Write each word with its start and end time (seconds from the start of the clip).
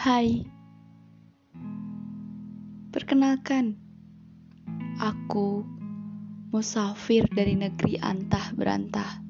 Hai, 0.00 0.48
perkenalkan, 2.88 3.76
aku 4.96 5.60
musafir 6.48 7.28
dari 7.28 7.52
negeri 7.52 8.00
antah 8.00 8.48
berantah. 8.56 9.20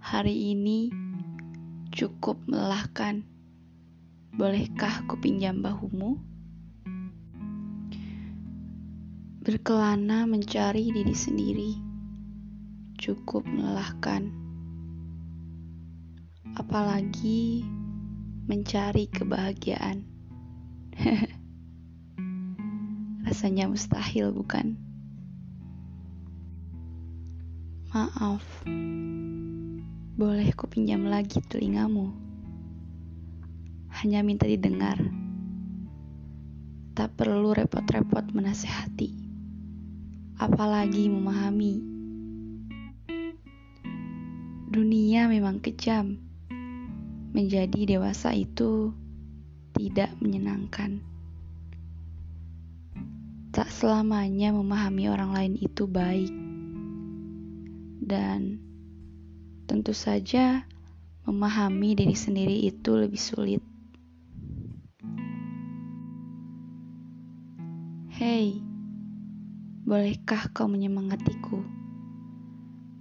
Hari 0.00 0.56
ini 0.56 0.88
cukup 1.92 2.40
melelahkan. 2.48 3.20
Bolehkah 4.32 5.04
ku 5.04 5.20
pinjam 5.20 5.60
bahumu? 5.60 6.16
Berkelana 9.44 10.24
mencari 10.24 10.88
diri 10.88 11.12
sendiri 11.12 11.76
cukup 12.96 13.44
melelahkan 13.44 14.51
apalagi 16.52 17.64
mencari 18.44 19.08
kebahagiaan. 19.08 20.04
Rasanya 23.26 23.70
mustahil, 23.70 24.34
bukan? 24.34 24.76
Maaf, 27.92 28.44
boleh 30.16 30.48
ku 30.56 30.64
pinjam 30.68 31.08
lagi 31.08 31.40
telingamu? 31.44 32.12
Hanya 33.92 34.24
minta 34.24 34.48
didengar, 34.48 34.96
tak 36.96 37.12
perlu 37.16 37.52
repot-repot 37.52 38.32
menasehati, 38.32 39.12
apalagi 40.40 41.12
memahami. 41.12 41.84
Dunia 44.72 45.28
memang 45.28 45.60
kejam 45.60 46.31
menjadi 47.32 47.96
dewasa 47.96 48.36
itu 48.36 48.92
tidak 49.72 50.12
menyenangkan. 50.20 51.00
Tak 53.52 53.72
selamanya 53.72 54.52
memahami 54.52 55.08
orang 55.08 55.32
lain 55.32 55.54
itu 55.56 55.88
baik, 55.88 56.32
dan 58.04 58.60
tentu 59.64 59.96
saja 59.96 60.68
memahami 61.24 61.96
diri 61.96 62.16
sendiri 62.16 62.68
itu 62.68 62.92
lebih 62.96 63.20
sulit. 63.20 63.62
Hei, 68.12 68.60
bolehkah 69.88 70.52
kau 70.52 70.68
menyemangatiku? 70.68 71.64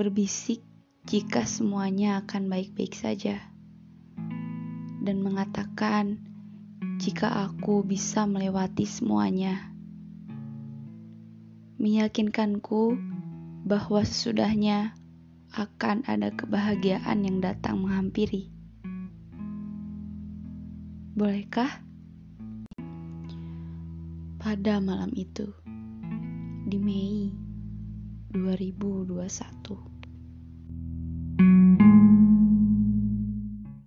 Berbisik 0.00 0.64
jika 1.04 1.44
semuanya 1.44 2.24
akan 2.24 2.48
baik-baik 2.48 2.96
saja 2.96 3.53
dan 5.04 5.20
mengatakan 5.20 6.24
jika 6.96 7.28
aku 7.28 7.84
bisa 7.84 8.24
melewati 8.24 8.88
semuanya. 8.88 9.70
Meyakinkanku 11.76 12.96
bahwa 13.68 14.00
sesudahnya 14.00 14.96
akan 15.52 16.02
ada 16.08 16.32
kebahagiaan 16.32 17.22
yang 17.22 17.38
datang 17.44 17.84
menghampiri. 17.84 18.48
Bolehkah? 21.14 21.84
Pada 24.40 24.76
malam 24.82 25.14
itu, 25.16 25.46
di 26.68 26.76
Mei 26.76 27.32
2021. 28.34 29.93